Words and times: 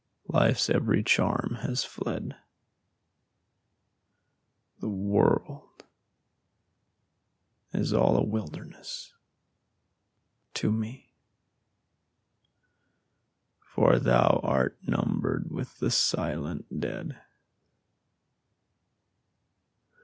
Life's 0.29 0.67
every 0.67 1.03
charm 1.03 1.59
has 1.61 1.83
fled, 1.83 2.35
The 4.79 4.89
world 4.89 5.83
is 7.71 7.93
all 7.93 8.17
a 8.17 8.23
wilderness 8.23 9.13
to 10.55 10.71
me; 10.71 11.13
"For 13.63 13.99
thou 13.99 14.39
art 14.41 14.75
numbered 14.81 15.51
with 15.51 15.77
the 15.77 15.91
silent 15.91 16.79
dead." 16.79 17.21